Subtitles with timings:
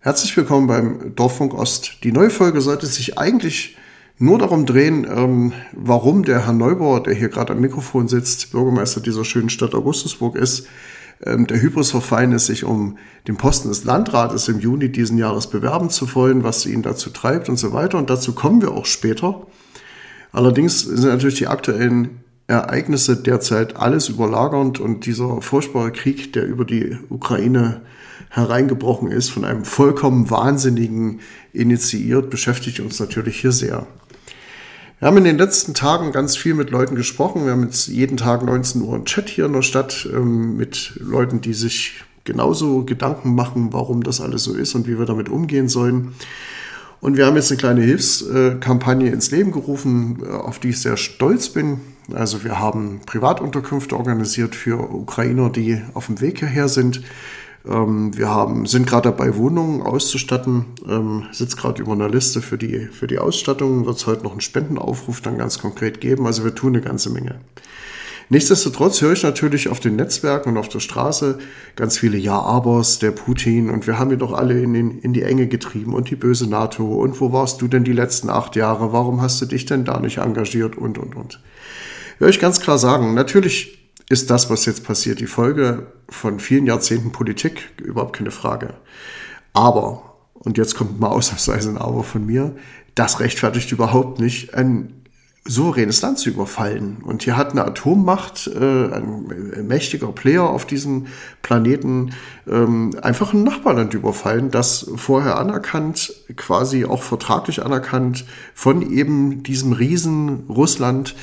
[0.00, 2.04] Herzlich willkommen beim Dorffunk Ost.
[2.04, 3.76] Die neue Folge sollte sich eigentlich
[4.18, 9.00] nur darum drehen, ähm, warum der Herr Neubauer, der hier gerade am Mikrofon sitzt, Bürgermeister
[9.00, 10.68] dieser schönen Stadt Augustusburg ist,
[11.24, 15.48] ähm, der Hybris verfallen ist, sich um den Posten des Landrates im Juni diesen Jahres
[15.48, 17.98] bewerben zu wollen, was ihn dazu treibt und so weiter.
[17.98, 19.46] Und dazu kommen wir auch später.
[20.30, 26.64] Allerdings sind natürlich die aktuellen Ereignisse derzeit alles überlagernd und dieser furchtbare Krieg, der über
[26.64, 27.80] die Ukraine
[28.30, 31.20] hereingebrochen ist, von einem vollkommen Wahnsinnigen
[31.52, 33.86] initiiert, beschäftigt uns natürlich hier sehr.
[34.98, 37.44] Wir haben in den letzten Tagen ganz viel mit Leuten gesprochen.
[37.44, 40.92] Wir haben jetzt jeden Tag 19 Uhr einen Chat hier in der Stadt ähm, mit
[41.00, 45.28] Leuten, die sich genauso Gedanken machen, warum das alles so ist und wie wir damit
[45.28, 46.14] umgehen sollen.
[47.00, 50.96] Und wir haben jetzt eine kleine Hilfskampagne ins Leben gerufen, äh, auf die ich sehr
[50.96, 51.80] stolz bin.
[52.12, 57.02] Also wir haben Privatunterkünfte organisiert für Ukrainer, die auf dem Weg hierher sind.
[57.66, 62.58] Ähm, wir haben, sind gerade dabei, Wohnungen auszustatten, ähm, sitzt gerade über einer Liste für
[62.58, 66.26] die, für die Ausstattung, wird es heute noch einen Spendenaufruf dann ganz konkret geben.
[66.26, 67.40] Also wir tun eine ganze Menge.
[68.28, 71.38] Nichtsdestotrotz höre ich natürlich auf den Netzwerken und auf der Straße
[71.76, 75.22] ganz viele Ja-Abers, der Putin und wir haben ihn doch alle in, den, in die
[75.22, 78.92] Enge getrieben und die böse NATO und wo warst du denn die letzten acht Jahre,
[78.92, 81.40] warum hast du dich denn da nicht engagiert und, und, und.
[82.18, 86.66] Will ich ganz klar sagen, natürlich ist das, was jetzt passiert, die Folge von vielen
[86.66, 88.74] Jahrzehnten Politik, überhaupt keine Frage.
[89.52, 92.56] Aber, und jetzt kommt mal ausnahmsweise ein Aber von mir,
[92.94, 94.95] das rechtfertigt überhaupt nicht ein
[95.48, 96.98] souveränes Land zu überfallen.
[97.02, 101.06] Und hier hat eine Atommacht, äh, ein mächtiger Player auf diesem
[101.42, 102.12] Planeten,
[102.48, 108.24] ähm, einfach ein Nachbarland überfallen, das vorher anerkannt, quasi auch vertraglich anerkannt,
[108.54, 111.14] von eben diesem Riesen Russland,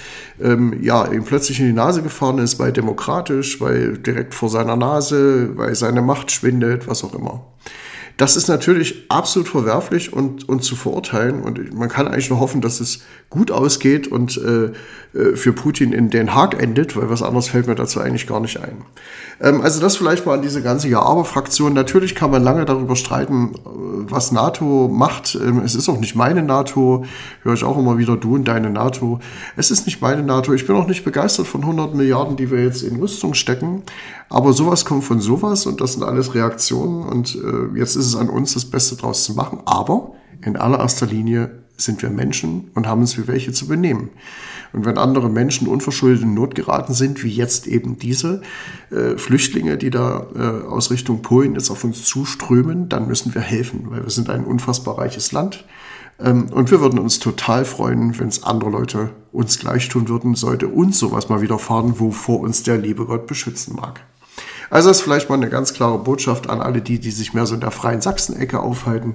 [0.42, 4.76] ähm, ja, ihm plötzlich in die Nase gefahren ist, weil demokratisch, weil direkt vor seiner
[4.76, 7.46] Nase, weil seine Macht schwindet, was auch immer.
[8.18, 11.42] Das ist natürlich absolut verwerflich und, und zu verurteilen.
[11.42, 13.02] Und man kann eigentlich nur hoffen, dass es
[13.34, 14.66] gut ausgeht und äh,
[15.18, 18.40] äh, für Putin in Den Haag endet, weil was anderes fällt mir dazu eigentlich gar
[18.40, 18.84] nicht ein.
[19.42, 21.74] Ähm, also das vielleicht mal an diese ganze Ja-Aber-Fraktion.
[21.74, 23.60] Natürlich kann man lange darüber streiten, äh,
[24.12, 25.34] was NATO macht.
[25.34, 27.06] Ähm, es ist auch nicht meine NATO.
[27.42, 29.20] Höre ich auch immer wieder, du und deine NATO.
[29.56, 30.54] Es ist nicht meine NATO.
[30.54, 33.82] Ich bin auch nicht begeistert von 100 Milliarden, die wir jetzt in Rüstung stecken.
[34.30, 37.04] Aber sowas kommt von sowas und das sind alles Reaktionen.
[37.04, 39.60] Und äh, jetzt ist es an uns, das Beste draus zu machen.
[39.66, 40.12] Aber
[40.46, 44.10] in allererster Linie sind wir Menschen und haben uns wie welche zu benehmen.
[44.74, 48.42] Und wenn andere Menschen unverschuldet in Not geraten sind, wie jetzt eben diese
[48.92, 53.42] äh, Flüchtlinge, die da äh, aus Richtung Polen jetzt auf uns zuströmen, dann müssen wir
[53.42, 55.66] helfen, weil wir sind ein unfassbar reiches Land.
[56.20, 60.36] Ähm, und wir würden uns total freuen, wenn es andere Leute uns gleich tun würden,
[60.36, 64.02] sollte uns sowas mal widerfahren, wovor uns der liebe Gott beschützen mag.
[64.74, 67.46] Also das ist vielleicht mal eine ganz klare Botschaft an alle die, die sich mehr
[67.46, 69.14] so in der freien Sachsen-Ecke aufhalten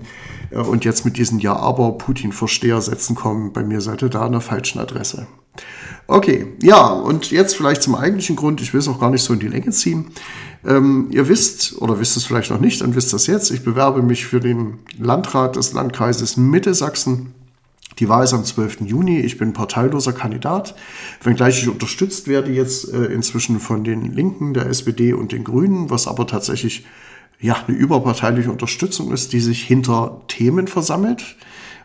[0.52, 3.52] äh, und jetzt mit diesen Ja, aber Putin-Verstehersätzen kommen.
[3.52, 5.26] Bei mir seid ihr da an der falschen Adresse.
[6.06, 8.60] Okay, ja, und jetzt vielleicht zum eigentlichen Grund.
[8.60, 10.12] Ich will es auch gar nicht so in die Länge ziehen.
[10.64, 13.50] Ähm, ihr wisst, oder wisst es vielleicht noch nicht, dann wisst es jetzt.
[13.50, 17.34] Ich bewerbe mich für den Landrat des Landkreises Mitte Sachsen
[17.98, 18.82] die Wahl ist am 12.
[18.82, 19.20] Juni.
[19.20, 20.74] Ich bin parteiloser Kandidat,
[21.22, 25.90] wenngleich ich unterstützt werde jetzt äh, inzwischen von den Linken, der SPD und den Grünen,
[25.90, 26.86] was aber tatsächlich
[27.40, 31.36] ja eine überparteiliche Unterstützung ist, die sich hinter Themen versammelt.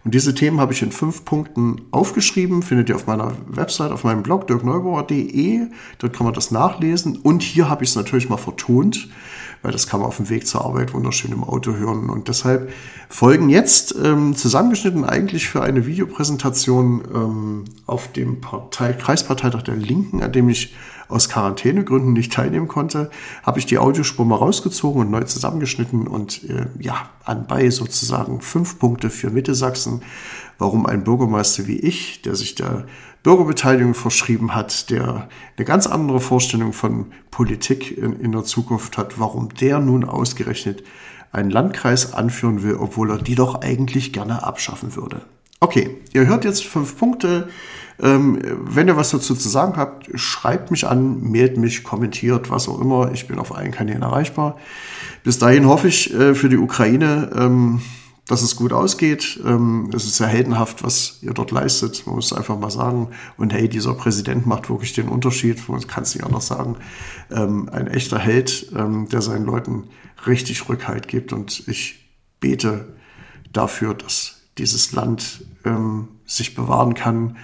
[0.03, 4.03] Und diese Themen habe ich in fünf Punkten aufgeschrieben, findet ihr auf meiner Website, auf
[4.03, 5.67] meinem Blog dirkneubauer.de.
[5.99, 7.17] Dort kann man das nachlesen.
[7.17, 9.07] Und hier habe ich es natürlich mal vertont
[9.63, 12.09] weil das kann man auf dem Weg zur Arbeit wunderschön im Auto hören.
[12.09, 12.71] Und deshalb
[13.09, 20.21] folgen jetzt ähm, zusammengeschnitten eigentlich für eine Videopräsentation ähm, auf dem Partei Kreisparteitag der Linken,
[20.21, 20.75] an dem ich
[21.07, 23.09] aus Quarantänegründen nicht teilnehmen konnte,
[23.43, 28.79] habe ich die Audiospur mal rausgezogen und neu zusammengeschnitten und äh, ja, anbei sozusagen fünf
[28.79, 30.01] Punkte für Mitte Sachsen,
[30.57, 32.85] warum ein Bürgermeister wie ich, der sich der
[33.23, 39.19] Bürgerbeteiligung verschrieben hat, der eine ganz andere Vorstellung von Politik in, in der Zukunft hat,
[39.19, 40.83] warum der nun ausgerechnet
[41.31, 45.21] einen Landkreis anführen will, obwohl er die doch eigentlich gerne abschaffen würde.
[45.59, 47.47] Okay, ihr hört jetzt fünf Punkte.
[48.01, 52.67] Ähm, wenn ihr was dazu zu sagen habt, schreibt mich an, mailt mich, kommentiert, was
[52.67, 53.11] auch immer.
[53.13, 54.57] Ich bin auf allen Kanälen erreichbar.
[55.23, 57.81] Bis dahin hoffe ich äh, für die Ukraine, ähm,
[58.27, 59.39] dass es gut ausgeht.
[59.45, 62.05] Ähm, es ist sehr heldenhaft, was ihr dort leistet.
[62.05, 63.09] Man muss einfach mal sagen.
[63.37, 65.67] Und hey, dieser Präsident macht wirklich den Unterschied.
[65.67, 66.77] Man kann es nicht anders sagen.
[67.31, 69.85] Ähm, ein echter Held, ähm, der seinen Leuten
[70.25, 71.33] richtig Rückhalt gibt.
[71.33, 72.09] Und ich
[72.39, 72.93] bete
[73.51, 75.45] dafür, dass dieses Land
[76.25, 77.37] sich bewahren kann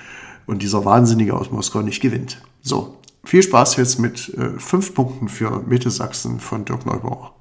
[0.45, 2.41] und dieser Wahnsinnige aus Moskau nicht gewinnt.
[2.61, 7.35] So, Viel Spaß jetzt mit äh, fünf Punkten für Mitte Sachsen von Dirk Neubauer.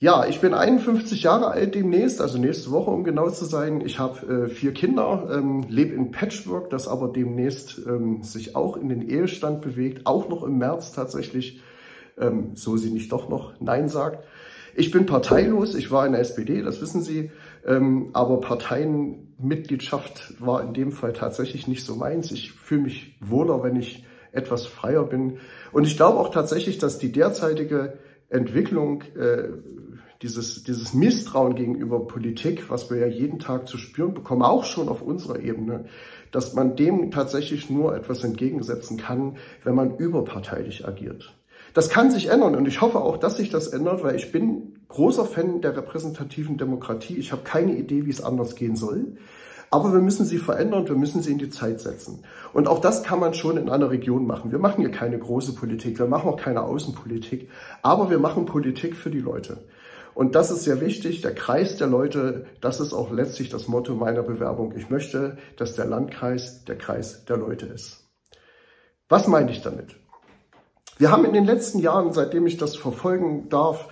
[0.00, 3.80] Ja, ich bin 51 Jahre alt demnächst, also nächste Woche, um genau zu sein.
[3.80, 8.76] Ich habe äh, vier Kinder, ähm, lebe in Patchwork, das aber demnächst ähm, sich auch
[8.76, 11.62] in den Ehestand bewegt, auch noch im März tatsächlich,
[12.16, 14.24] ähm, so sie nicht doch noch Nein sagt.
[14.76, 17.32] Ich bin parteilos, ich war in der SPD, das wissen Sie,
[17.66, 22.30] ähm, aber Parteienmitgliedschaft war in dem Fall tatsächlich nicht so meins.
[22.30, 25.38] Ich fühle mich wohler, wenn ich etwas freier bin.
[25.72, 27.94] Und ich glaube auch tatsächlich, dass die derzeitige
[28.28, 29.48] Entwicklung äh,
[30.22, 34.88] dieses, dieses Misstrauen gegenüber Politik, was wir ja jeden Tag zu spüren bekommen, auch schon
[34.88, 35.84] auf unserer Ebene,
[36.32, 41.34] dass man dem tatsächlich nur etwas entgegensetzen kann, wenn man überparteilich agiert.
[41.74, 44.80] Das kann sich ändern und ich hoffe auch, dass sich das ändert, weil ich bin
[44.88, 47.16] großer Fan der repräsentativen Demokratie.
[47.16, 49.16] Ich habe keine Idee, wie es anders gehen soll.
[49.70, 52.24] Aber wir müssen sie verändern, wir müssen sie in die Zeit setzen.
[52.54, 54.50] Und auch das kann man schon in einer Region machen.
[54.50, 57.50] Wir machen hier keine große Politik, wir machen auch keine Außenpolitik,
[57.82, 59.58] aber wir machen Politik für die Leute.
[60.18, 63.94] Und das ist sehr wichtig, der Kreis der Leute, das ist auch letztlich das Motto
[63.94, 64.74] meiner Bewerbung.
[64.76, 68.04] Ich möchte, dass der Landkreis der Kreis der Leute ist.
[69.08, 69.94] Was meine ich damit?
[70.96, 73.86] Wir haben in den letzten Jahren, seitdem ich das verfolgen darf,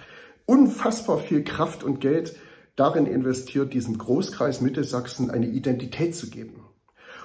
[0.46, 2.34] unfassbar viel Kraft und Geld
[2.74, 6.64] darin investiert, diesem Großkreis Mittelsachsen eine Identität zu geben.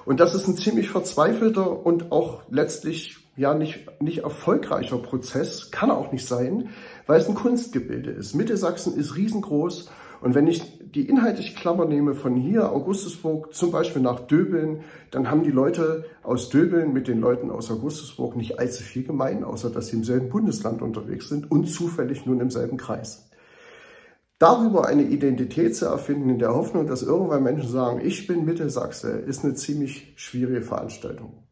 [0.05, 5.91] Und das ist ein ziemlich verzweifelter und auch letztlich ja nicht, nicht erfolgreicher Prozess, kann
[5.91, 6.69] auch nicht sein,
[7.07, 8.35] weil es ein Kunstgebilde ist.
[8.35, 9.89] Mittelsachsen ist riesengroß
[10.21, 15.31] und wenn ich die inhaltliche Klammer nehme von hier, Augustusburg, zum Beispiel nach Döbeln, dann
[15.31, 19.69] haben die Leute aus Döbeln mit den Leuten aus Augustusburg nicht allzu viel gemein, außer
[19.69, 23.29] dass sie im selben Bundesland unterwegs sind und zufällig nun im selben Kreis.
[24.37, 29.09] Darüber eine Identität zu erfinden, in der Hoffnung, dass irgendwann Menschen sagen, ich bin Mittelsachse,
[29.09, 31.43] ist eine ziemlich schwierige Veranstaltung.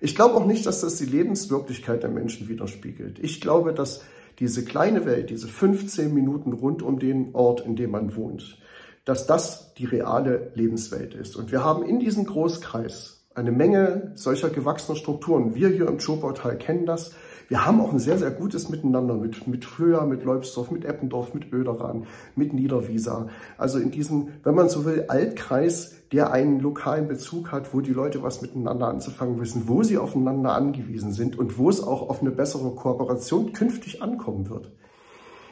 [0.00, 3.18] Ich glaube auch nicht, dass das die Lebenswirklichkeit der Menschen widerspiegelt.
[3.20, 4.02] Ich glaube, dass
[4.38, 8.58] diese kleine Welt, diese 15 Minuten rund um den Ort, in dem man wohnt,
[9.04, 11.36] dass das die reale Lebenswelt ist.
[11.36, 15.54] Und wir haben in diesem Großkreis eine Menge solcher gewachsener Strukturen.
[15.54, 17.12] Wir hier im Schobautal kennen das.
[17.48, 21.34] Wir haben auch ein sehr, sehr gutes Miteinander mit, mit Flöa, mit Leubsdorf, mit Eppendorf,
[21.34, 23.28] mit Öderan, mit Niederwiesa.
[23.58, 27.92] Also in diesem, wenn man so will, Altkreis, der einen lokalen Bezug hat, wo die
[27.92, 32.22] Leute was miteinander anzufangen wissen, wo sie aufeinander angewiesen sind und wo es auch auf
[32.22, 34.72] eine bessere Kooperation künftig ankommen wird.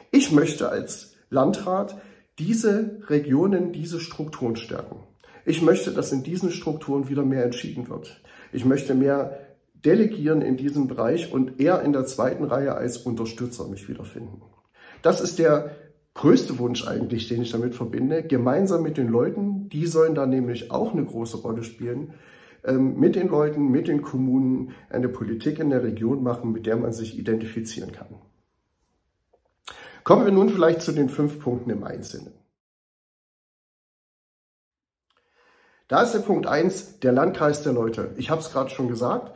[0.09, 2.01] Ich möchte als Landrat
[2.39, 4.95] diese Regionen, diese Strukturen stärken.
[5.45, 8.21] Ich möchte, dass in diesen Strukturen wieder mehr entschieden wird.
[8.51, 9.39] Ich möchte mehr
[9.73, 14.41] delegieren in diesem Bereich und eher in der zweiten Reihe als Unterstützer mich wiederfinden.
[15.01, 15.75] Das ist der
[16.13, 20.71] größte Wunsch eigentlich, den ich damit verbinde, gemeinsam mit den Leuten, die sollen da nämlich
[20.71, 22.13] auch eine große Rolle spielen,
[22.63, 26.77] ähm, mit den Leuten, mit den Kommunen eine Politik in der Region machen, mit der
[26.77, 28.07] man sich identifizieren kann.
[30.03, 32.33] Kommen wir nun vielleicht zu den fünf Punkten im Einzelnen.
[35.87, 38.11] Da ist der Punkt eins, der Landkreis der Leute.
[38.17, 39.33] Ich habe es gerade schon gesagt.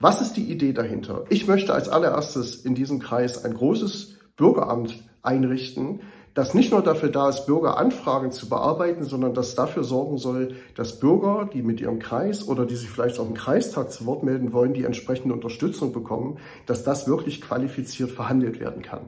[0.00, 1.24] Was ist die Idee dahinter?
[1.28, 6.00] Ich möchte als allererstes in diesem Kreis ein großes Bürgeramt einrichten,
[6.34, 10.98] das nicht nur dafür da ist, Bürgeranfragen zu bearbeiten, sondern das dafür sorgen soll, dass
[10.98, 14.52] Bürger, die mit ihrem Kreis oder die sich vielleicht auch im Kreistag zu Wort melden
[14.52, 19.02] wollen, die entsprechende Unterstützung bekommen, dass das wirklich qualifiziert verhandelt werden kann.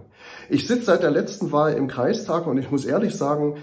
[0.49, 3.57] Ich sitze seit der letzten Wahl im Kreistag und ich muss ehrlich sagen,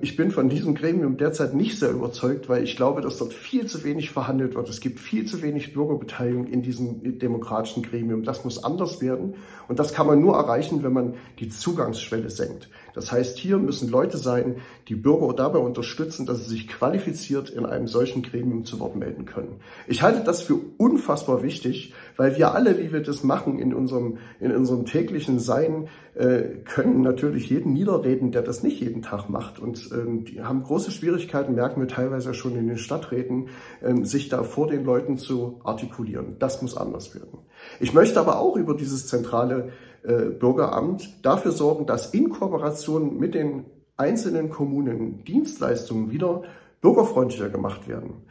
[0.00, 3.66] ich bin von diesem Gremium derzeit nicht sehr überzeugt, weil ich glaube, dass dort viel
[3.66, 4.70] zu wenig verhandelt wird.
[4.70, 8.22] Es gibt viel zu wenig Bürgerbeteiligung in diesem demokratischen Gremium.
[8.22, 9.34] Das muss anders werden.
[9.68, 12.70] Und das kann man nur erreichen, wenn man die Zugangsschwelle senkt.
[12.94, 14.56] Das heißt, hier müssen Leute sein,
[14.88, 19.26] die Bürger dabei unterstützen, dass sie sich qualifiziert in einem solchen Gremium zu Wort melden
[19.26, 19.60] können.
[19.86, 24.18] Ich halte das für unfassbar wichtig, weil wir alle, wie wir das machen in unserem,
[24.40, 29.58] in unserem täglichen Sein, äh, können natürlich jeden niederreden, der das nicht jeden Tag macht.
[29.58, 33.48] Und ähm, die haben große Schwierigkeiten, merken wir teilweise schon in den Stadträten,
[33.82, 36.36] ähm, sich da vor den Leuten zu artikulieren.
[36.38, 37.38] Das muss anders werden.
[37.80, 39.70] Ich möchte aber auch über dieses zentrale
[40.02, 43.64] äh, Bürgeramt dafür sorgen, dass in Kooperation mit den
[43.96, 46.42] einzelnen Kommunen Dienstleistungen wieder
[46.80, 48.22] bürgerfreundlicher gemacht werden.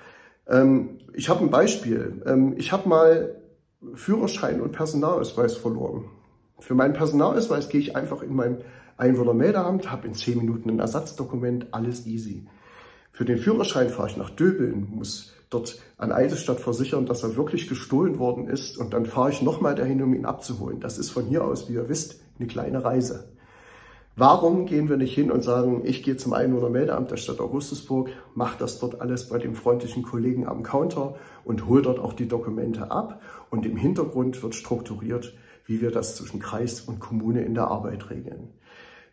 [0.48, 2.22] Ähm, ich habe ein Beispiel.
[2.25, 3.36] Ähm, ich habe mal
[3.94, 6.06] Führerschein und Personalausweis verloren.
[6.60, 8.58] Für meinen Personalausweis gehe ich einfach in mein
[8.98, 12.48] Einwohnermeldeamt, habe in zehn Minuten ein Ersatzdokument, alles easy.
[13.12, 17.68] Für den Führerschein fahre ich nach Döbeln, muss dort an Eidelstadt versichern, dass er wirklich
[17.68, 20.80] gestohlen worden ist und dann fahre ich nochmal dahin, um ihn abzuholen.
[20.80, 23.35] Das ist von hier aus, wie ihr wisst, eine kleine Reise.
[24.17, 28.57] Warum gehen wir nicht hin und sagen, ich gehe zum Einwohnermeldeamt der Stadt Augustusburg, mache
[28.57, 32.91] das dort alles bei dem freundlichen Kollegen am Counter und hole dort auch die Dokumente
[32.91, 35.34] ab und im Hintergrund wird strukturiert,
[35.65, 38.53] wie wir das zwischen Kreis und Kommune in der Arbeit regeln.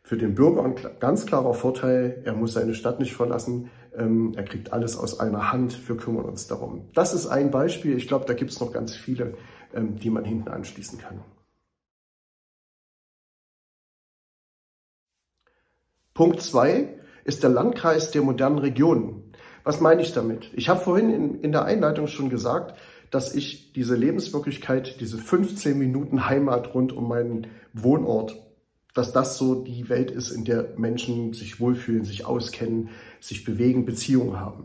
[0.05, 4.45] Für den Bürger ein ganz klarer Vorteil, er muss seine Stadt nicht verlassen, ähm, er
[4.45, 6.89] kriegt alles aus einer Hand, wir kümmern uns darum.
[6.95, 9.35] Das ist ein Beispiel, ich glaube, da gibt es noch ganz viele,
[9.75, 11.23] ähm, die man hinten anschließen kann.
[16.15, 16.89] Punkt zwei
[17.25, 19.33] ist der Landkreis der modernen Regionen.
[19.65, 20.51] Was meine ich damit?
[20.55, 22.79] Ich habe vorhin in, in der Einleitung schon gesagt,
[23.11, 28.37] dass ich diese Lebenswirklichkeit, diese 15 Minuten Heimat rund um meinen Wohnort,
[28.95, 32.91] dass das so die Welt ist, in der Menschen sich wohlfühlen, sich auskennen,
[33.21, 34.65] sich bewegen, Beziehungen haben.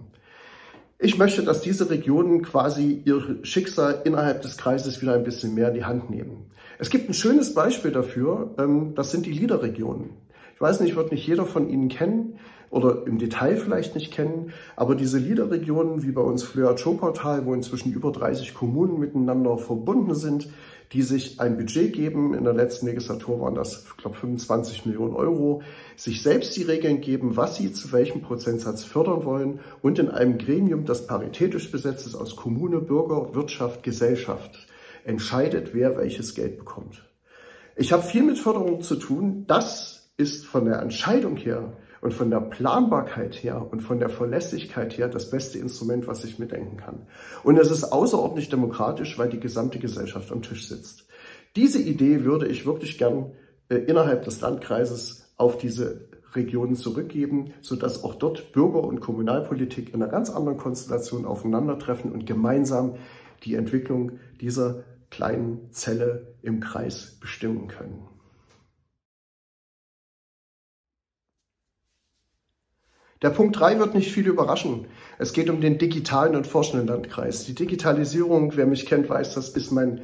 [1.00, 5.70] Ich möchte, dass diese Regionen quasi ihr Schicksal innerhalb des Kreises wieder ein bisschen mehr
[5.70, 6.50] in die Hand nehmen.
[6.80, 10.10] Es gibt ein schönes Beispiel dafür, ähm, das sind die Liederregionen.
[10.58, 12.40] Ich weiß nicht, wird nicht jeder von Ihnen kennen
[12.72, 17.94] oder im Detail vielleicht nicht kennen, aber diese Liederregionen wie bei uns Flöa-Choportal, wo inzwischen
[17.94, 20.50] über 30 Kommunen miteinander verbunden sind,
[20.94, 25.14] die sich ein Budget geben, in der letzten Legislatur waren das, ich glaube, 25 Millionen
[25.14, 25.62] Euro,
[25.96, 30.40] sich selbst die Regeln geben, was sie zu welchem Prozentsatz fördern wollen und in einem
[30.40, 34.66] Gremium, das paritätisch besetzt ist aus Kommune, Bürger, Wirtschaft, Gesellschaft,
[35.06, 37.04] entscheidet, wer welches Geld bekommt.
[37.76, 39.44] Ich habe viel mit Förderung zu tun.
[39.46, 44.98] Das ist von der Entscheidung her und von der Planbarkeit her und von der Verlässlichkeit
[44.98, 47.08] her das beste Instrument, was ich mitdenken kann.
[47.44, 51.06] Und es ist außerordentlich demokratisch, weil die gesamte Gesellschaft am Tisch sitzt.
[51.56, 53.32] Diese Idee würde ich wirklich gern
[53.70, 60.02] äh, innerhalb des Landkreises auf diese Regionen zurückgeben, sodass auch dort Bürger und Kommunalpolitik in
[60.02, 62.96] einer ganz anderen Konstellation aufeinandertreffen und gemeinsam
[63.44, 68.17] die Entwicklung dieser kleinen Zelle im Kreis bestimmen können.
[73.24, 74.86] Der Punkt 3 wird nicht viel überraschen.
[75.18, 77.46] Es geht um den digitalen und forschenden Landkreis.
[77.46, 80.02] Die Digitalisierung, wer mich kennt, weiß, das ist mein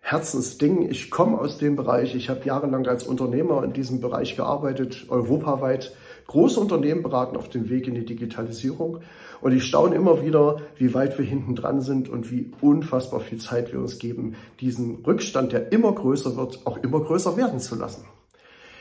[0.00, 0.88] Herzensding.
[0.90, 2.14] Ich komme aus dem Bereich.
[2.14, 5.94] Ich habe jahrelang als Unternehmer in diesem Bereich gearbeitet, europaweit
[6.26, 9.00] große Unternehmen beraten auf dem Weg in die Digitalisierung.
[9.42, 13.38] Und ich staune immer wieder, wie weit wir hinten dran sind und wie unfassbar viel
[13.38, 17.74] Zeit wir uns geben, diesen Rückstand, der immer größer wird, auch immer größer werden zu
[17.74, 18.06] lassen.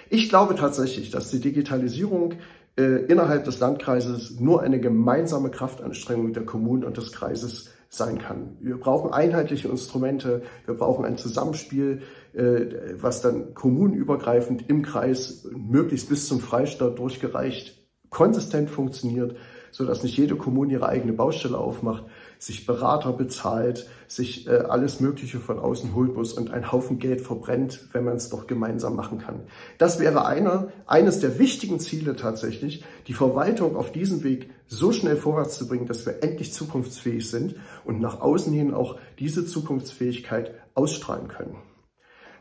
[0.09, 2.35] Ich glaube tatsächlich, dass die Digitalisierung
[2.77, 8.57] äh, innerhalb des Landkreises nur eine gemeinsame Kraftanstrengung der Kommunen und des Kreises sein kann.
[8.59, 12.01] Wir brauchen einheitliche Instrumente, wir brauchen ein Zusammenspiel,
[12.33, 19.35] äh, was dann kommunenübergreifend im Kreis möglichst bis zum Freistaat durchgereicht konsistent funktioniert,
[19.71, 22.05] so dass nicht jede Kommune ihre eigene Baustelle aufmacht,
[22.43, 27.21] sich Berater bezahlt, sich äh, alles Mögliche von außen holt muss und ein Haufen Geld
[27.21, 29.43] verbrennt, wenn man es doch gemeinsam machen kann.
[29.77, 35.15] Das wäre einer, eines der wichtigen Ziele tatsächlich, die Verwaltung auf diesem Weg so schnell
[35.15, 40.53] vorwärts zu bringen, dass wir endlich zukunftsfähig sind und nach außen hin auch diese Zukunftsfähigkeit
[40.75, 41.55] ausstrahlen können.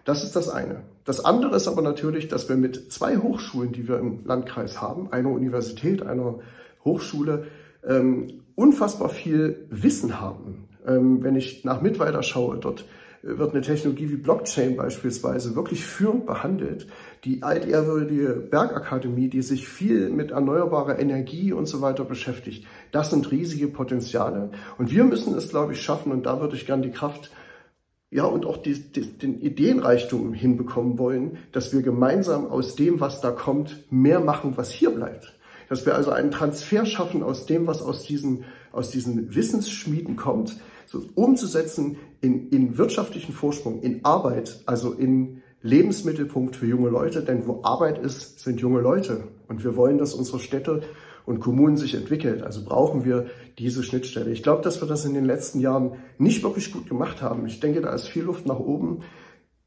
[0.04, 0.82] Das ist das eine.
[1.04, 5.12] Das andere ist aber natürlich, dass wir mit zwei Hochschulen, die wir im Landkreis haben,
[5.12, 6.40] einer Universität, einer
[6.85, 7.47] Hochschule
[7.87, 10.69] ähm, unfassbar viel Wissen haben.
[10.87, 12.85] Ähm, wenn ich nach Mittweida schaue, dort
[13.23, 16.89] wird eine Technologie wie Blockchain beispielsweise wirklich führend behandelt.
[17.25, 23.31] Die altehrwürdige Bergakademie, die sich viel mit erneuerbarer Energie und so weiter beschäftigt, das sind
[23.31, 24.51] riesige Potenziale.
[24.77, 27.31] Und wir müssen es, glaube ich, schaffen, und da würde ich gern die Kraft
[28.11, 33.23] ja, und auch die, die, den Ideenreichtum hinbekommen wollen, dass wir gemeinsam aus dem, was
[33.23, 35.33] da kommt, mehr machen, was hier bleibt.
[35.73, 40.59] Dass wir also einen Transfer schaffen aus dem, was aus diesen, aus diesen Wissensschmieden kommt,
[40.85, 47.23] so umzusetzen in, in wirtschaftlichen Vorsprung, in Arbeit, also in Lebensmittelpunkt für junge Leute.
[47.23, 49.25] Denn wo Arbeit ist, sind junge Leute.
[49.49, 50.83] Und wir wollen, dass unsere Städte
[51.25, 52.43] und Kommunen sich entwickelt.
[52.43, 54.31] Also brauchen wir diese Schnittstelle.
[54.31, 57.47] Ich glaube, dass wir das in den letzten Jahren nicht wirklich gut gemacht haben.
[57.47, 59.05] Ich denke, da ist viel Luft nach oben.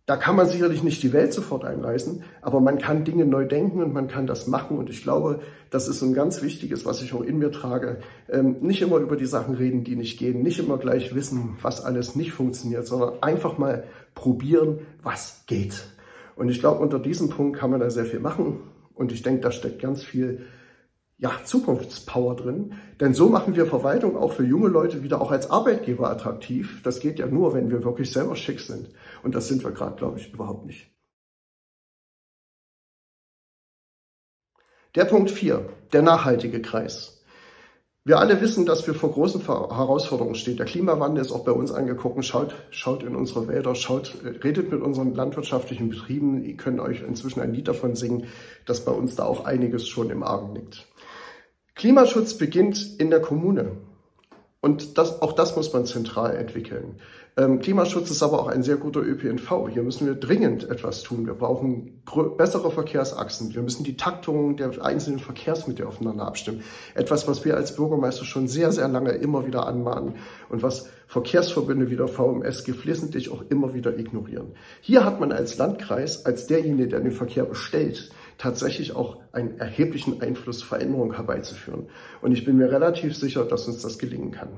[0.05, 3.81] Da kann man sicherlich nicht die Welt sofort einreißen, aber man kann Dinge neu denken
[3.81, 4.77] und man kann das machen.
[4.77, 5.39] Und ich glaube,
[5.71, 7.97] das ist ein ganz wichtiges, was ich auch in mir trage.
[8.29, 11.83] Ähm, nicht immer über die Sachen reden, die nicht gehen, nicht immer gleich wissen, was
[11.83, 15.87] alles nicht funktioniert, sondern einfach mal probieren, was geht.
[16.35, 18.59] Und ich glaube, unter diesem Punkt kann man da sehr viel machen.
[18.93, 20.45] Und ich denke, da steckt ganz viel
[21.17, 22.73] ja, Zukunftspower drin.
[22.99, 26.81] Denn so machen wir Verwaltung auch für junge Leute wieder auch als Arbeitgeber attraktiv.
[26.83, 28.89] Das geht ja nur, wenn wir wirklich selber schick sind.
[29.23, 30.91] Und das sind wir gerade, glaube ich, überhaupt nicht.
[34.95, 37.14] Der Punkt 4, der nachhaltige Kreis.
[38.07, 40.57] Wir alle wissen, dass wir vor großen Herausforderungen stehen.
[40.57, 42.23] Der Klimawandel ist auch bei uns angeguckt.
[42.23, 46.43] Schaut, schaut in unsere Wälder, schaut, redet mit unseren landwirtschaftlichen Betrieben.
[46.43, 48.27] Ihr könnt euch inzwischen ein Lied davon singen,
[48.67, 50.85] dass bei uns da auch einiges schon im Argen liegt.
[51.73, 53.71] Klimaschutz beginnt in der Kommune.
[54.61, 56.99] Und das, auch das muss man zentral entwickeln.
[57.37, 59.67] Ähm, Klimaschutz ist aber auch ein sehr guter ÖPNV.
[59.69, 61.25] Hier müssen wir dringend etwas tun.
[61.25, 62.01] Wir brauchen
[62.37, 63.53] bessere Verkehrsachsen.
[63.53, 66.63] Wir müssen die Taktung der einzelnen Verkehrsmittel aufeinander abstimmen.
[66.93, 70.15] Etwas, was wir als Bürgermeister schon sehr, sehr lange immer wieder anmahnen
[70.47, 74.53] und was Verkehrsverbünde wie der VMS geflissentlich auch immer wieder ignorieren.
[74.79, 80.21] Hier hat man als Landkreis, als derjenige, der den Verkehr bestellt, tatsächlich auch einen erheblichen
[80.21, 81.87] Einfluss, Veränderung herbeizuführen.
[82.21, 84.49] Und ich bin mir relativ sicher, dass uns das gelingen kann.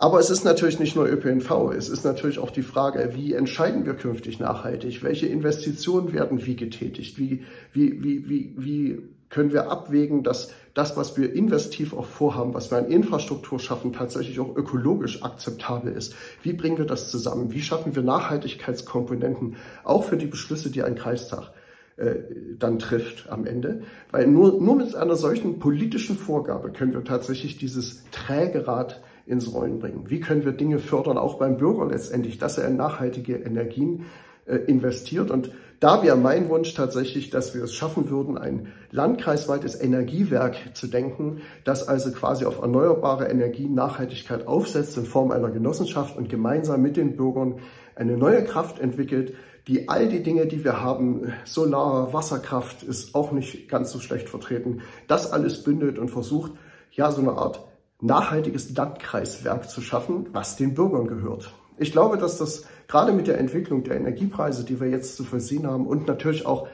[0.00, 3.84] Aber es ist natürlich nicht nur ÖPNV, es ist natürlich auch die Frage, wie entscheiden
[3.84, 5.02] wir künftig nachhaltig?
[5.02, 7.18] Welche Investitionen werden wie getätigt?
[7.18, 12.54] Wie, wie, wie, wie, wie können wir abwägen, dass das, was wir investiv auch vorhaben,
[12.54, 16.14] was wir an Infrastruktur schaffen, tatsächlich auch ökologisch akzeptabel ist?
[16.44, 17.52] Wie bringen wir das zusammen?
[17.52, 21.50] Wie schaffen wir Nachhaltigkeitskomponenten auch für die Beschlüsse, die ein Kreistag
[21.96, 22.14] äh,
[22.56, 23.82] dann trifft am Ende.
[24.12, 29.78] Weil nur, nur mit einer solchen politischen Vorgabe können wir tatsächlich dieses Trägerad ins Rollen
[29.78, 30.04] bringen.
[30.08, 34.06] Wie können wir Dinge fördern, auch beim Bürger letztendlich, dass er in nachhaltige Energien
[34.48, 35.30] äh, investiert.
[35.30, 40.86] Und da wäre mein Wunsch tatsächlich, dass wir es schaffen würden, ein landkreisweites Energiewerk zu
[40.86, 46.82] denken, das also quasi auf erneuerbare Energien Nachhaltigkeit aufsetzt in Form einer Genossenschaft und gemeinsam
[46.82, 47.60] mit den Bürgern
[47.94, 49.34] eine neue Kraft entwickelt,
[49.68, 54.30] die all die Dinge, die wir haben, Solar, Wasserkraft ist auch nicht ganz so schlecht
[54.30, 56.52] vertreten, das alles bündelt und versucht,
[56.90, 57.68] ja, so eine Art
[58.00, 61.52] nachhaltiges Landkreiswerk zu schaffen, was den Bürgern gehört.
[61.78, 65.66] Ich glaube, dass das gerade mit der Entwicklung der Energiepreise, die wir jetzt zu vollziehen
[65.66, 66.68] haben und natürlich auch,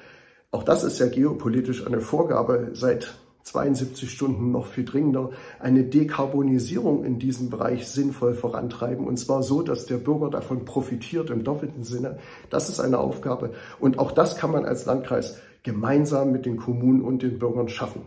[0.51, 3.15] auch das ist ja geopolitisch eine Vorgabe seit
[3.45, 9.07] 72 Stunden noch viel dringender, eine Dekarbonisierung in diesem Bereich sinnvoll vorantreiben.
[9.07, 12.19] Und zwar so, dass der Bürger davon profitiert im doppelten Sinne.
[12.49, 13.53] Das ist eine Aufgabe.
[13.79, 18.03] Und auch das kann man als Landkreis gemeinsam mit den Kommunen und den Bürgern schaffen.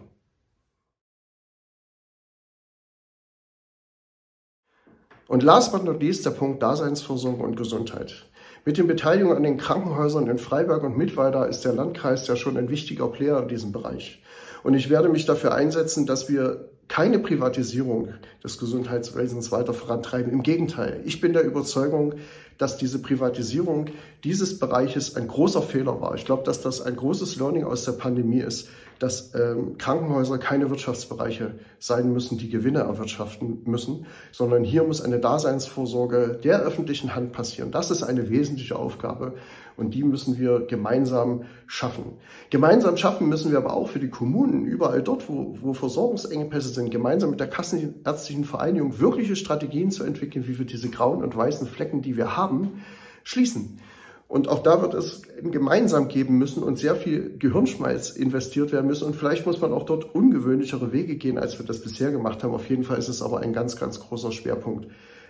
[5.28, 8.26] Und last but not least der Punkt Daseinsvorsorge und Gesundheit.
[8.64, 12.58] Mit den Beteiligungen an den Krankenhäusern in Freiberg und Mittweida ist der Landkreis ja schon
[12.58, 14.22] ein wichtiger Player in diesem Bereich.
[14.68, 18.10] Und ich werde mich dafür einsetzen, dass wir keine Privatisierung
[18.44, 20.30] des Gesundheitswesens weiter vorantreiben.
[20.30, 22.16] Im Gegenteil, ich bin der Überzeugung,
[22.58, 23.86] dass diese Privatisierung
[24.26, 26.16] dieses Bereiches ein großer Fehler war.
[26.16, 28.68] Ich glaube, dass das ein großes Learning aus der Pandemie ist,
[29.00, 35.20] dass ähm, Krankenhäuser keine Wirtschaftsbereiche sein müssen, die Gewinne erwirtschaften müssen, sondern hier muss eine
[35.20, 37.72] Daseinsvorsorge der öffentlichen Hand passieren.
[37.72, 39.36] Das ist eine wesentliche Aufgabe
[39.78, 42.18] und die müssen wir gemeinsam schaffen.
[42.50, 46.90] Gemeinsam schaffen müssen wir aber auch für die Kommunen, überall dort, wo, wo Versorgungsengpässe sind,
[46.90, 51.68] gemeinsam mit der Kassenärztlichen Vereinigung wirkliche Strategien zu entwickeln, wie wir diese grauen und weißen
[51.68, 52.84] Flecken, die wir haben,
[53.24, 53.80] schließen.
[54.28, 59.06] Und auch da wird es gemeinsam geben müssen und sehr viel Gehirnschmalz investiert werden müssen.
[59.06, 62.54] Und vielleicht muss man auch dort ungewöhnlichere Wege gehen, als wir das bisher gemacht haben.
[62.54, 64.88] Auf jeden Fall ist es aber ein ganz, ganz großer Schwerpunkt,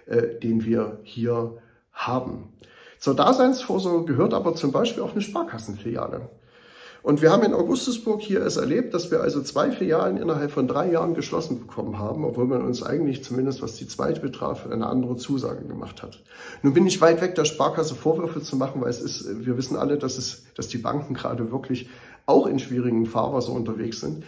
[0.08, 1.58] äh, den wir hier
[1.92, 2.54] haben.
[3.00, 6.30] Zur Daseinsvorsorge gehört aber zum Beispiel auch eine Sparkassenfiliale.
[7.04, 10.68] Und wir haben in Augustusburg hier es erlebt, dass wir also zwei Filialen innerhalb von
[10.68, 14.88] drei Jahren geschlossen bekommen haben, obwohl man uns eigentlich zumindest was die zweite betraf, eine
[14.88, 16.22] andere Zusage gemacht hat.
[16.64, 19.78] Nun bin ich weit weg, der Sparkasse Vorwürfe zu machen, weil es ist, wir wissen
[19.78, 21.88] alle, dass es, dass die Banken gerade wirklich
[22.26, 24.26] auch in schwierigen Fahrwasser unterwegs sind.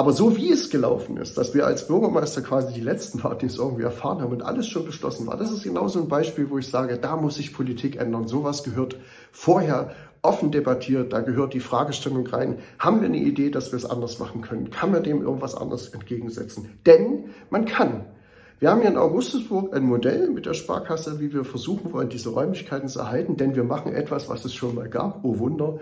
[0.00, 3.82] Aber so wie es gelaufen ist, dass wir als Bürgermeister quasi die letzten es irgendwie
[3.82, 6.96] erfahren haben und alles schon beschlossen war, das ist genauso ein Beispiel, wo ich sage,
[6.96, 8.26] da muss sich Politik ändern.
[8.26, 8.96] Sowas gehört
[9.30, 9.90] vorher
[10.22, 14.18] offen debattiert, da gehört die Fragestellung rein, haben wir eine Idee, dass wir es anders
[14.18, 14.70] machen können?
[14.70, 16.78] Kann man dem irgendwas anderes entgegensetzen?
[16.86, 18.06] Denn man kann.
[18.58, 22.30] Wir haben hier in Augustusburg ein Modell mit der Sparkasse, wie wir versuchen wollen, diese
[22.30, 25.22] Räumlichkeiten zu erhalten, denn wir machen etwas, was es schon mal gab.
[25.26, 25.78] Oh Wunder,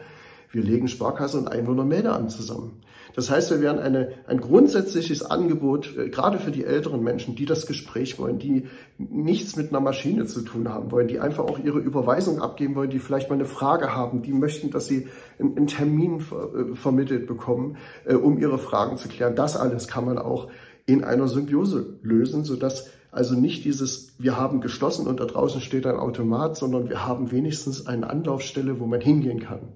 [0.51, 2.81] wir legen Sparkasse und Einwohnermeldeamt zusammen.
[3.19, 7.47] Das heißt, wir werden eine, ein grundsätzliches Angebot, äh, gerade für die älteren Menschen, die
[7.47, 11.59] das Gespräch wollen, die nichts mit einer Maschine zu tun haben wollen, die einfach auch
[11.59, 15.09] ihre Überweisung abgeben wollen, die vielleicht mal eine Frage haben, die möchten, dass sie
[15.41, 19.35] einen, Termin ver, äh, vermittelt bekommen, äh, um ihre Fragen zu klären.
[19.35, 20.47] Das alles kann man auch
[20.87, 25.89] in einer Symbiose lösen, sodass also nicht dieses, wir haben geschlossen und da draußen steht
[25.89, 29.73] ein Automat, sondern wir haben wenigstens eine Anlaufstelle, wo man hingehen kann.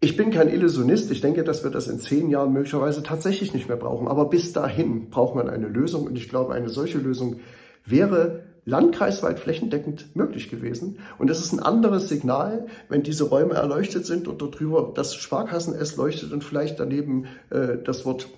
[0.00, 1.10] Ich bin kein Illusionist.
[1.10, 4.06] Ich denke, dass wir das in zehn Jahren möglicherweise tatsächlich nicht mehr brauchen.
[4.06, 6.06] Aber bis dahin braucht man eine Lösung.
[6.06, 7.40] Und ich glaube, eine solche Lösung
[7.84, 10.98] wäre landkreisweit flächendeckend möglich gewesen.
[11.18, 15.14] Und es ist ein anderes Signal, wenn diese Räume erleuchtet sind und dort drüber das
[15.16, 18.28] Sparkassen-S leuchtet und vielleicht daneben äh, das Wort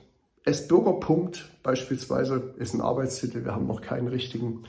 [0.45, 4.63] S-Bürgerpunkt beispielsweise ist ein Arbeitstitel, wir haben noch keinen richtigen.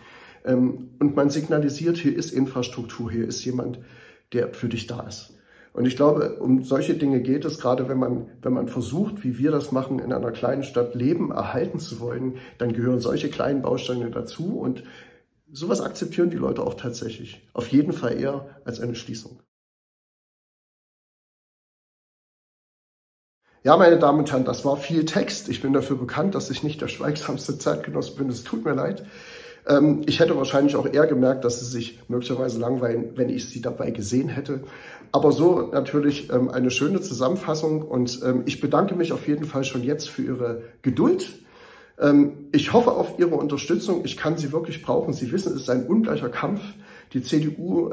[0.45, 3.79] Ähm, und man signalisiert, hier ist Infrastruktur, hier ist jemand,
[4.33, 5.35] der für dich da ist.
[5.73, 9.37] Und ich glaube, um solche Dinge geht es, gerade wenn man, wenn man versucht, wie
[9.37, 13.61] wir das machen, in einer kleinen Stadt Leben erhalten zu wollen, dann gehören solche kleinen
[13.61, 14.83] Bausteine dazu und
[15.51, 17.47] sowas akzeptieren die Leute auch tatsächlich.
[17.53, 19.39] Auf jeden Fall eher als eine Schließung.
[23.63, 25.47] Ja, meine Damen und Herren, das war viel Text.
[25.47, 28.27] Ich bin dafür bekannt, dass ich nicht der schweigsamste Zeitgenosse bin.
[28.27, 29.05] Es tut mir leid.
[29.67, 33.61] Ähm, ich hätte wahrscheinlich auch eher gemerkt, dass sie sich möglicherweise langweilen, wenn ich sie
[33.61, 34.63] dabei gesehen hätte.
[35.11, 39.63] Aber so natürlich ähm, eine schöne Zusammenfassung und ähm, ich bedanke mich auf jeden Fall
[39.63, 41.29] schon jetzt für Ihre Geduld.
[42.51, 44.01] Ich hoffe auf Ihre Unterstützung.
[44.05, 45.13] Ich kann Sie wirklich brauchen.
[45.13, 46.59] Sie wissen, es ist ein ungleicher Kampf.
[47.13, 47.91] Die CDU,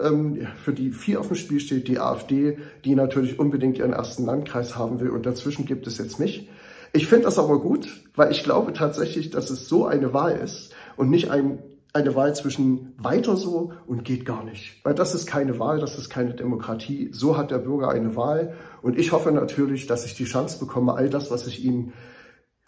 [0.64, 4.78] für die viel auf dem Spiel steht, die AfD, die natürlich unbedingt ihren ersten Landkreis
[4.78, 6.48] haben will und dazwischen gibt es jetzt mich.
[6.92, 10.72] Ich finde das aber gut, weil ich glaube tatsächlich, dass es so eine Wahl ist
[10.96, 11.58] und nicht ein,
[11.92, 14.84] eine Wahl zwischen weiter so und geht gar nicht.
[14.84, 17.10] Weil das ist keine Wahl, das ist keine Demokratie.
[17.12, 18.54] So hat der Bürger eine Wahl.
[18.82, 21.92] Und ich hoffe natürlich, dass ich die Chance bekomme, all das, was ich Ihnen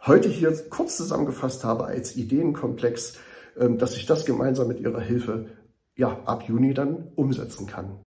[0.07, 3.19] heute hier kurz zusammengefasst habe als Ideenkomplex,
[3.59, 5.51] ähm, dass ich das gemeinsam mit Ihrer Hilfe
[5.97, 8.01] ja, ab Juni dann umsetzen kann.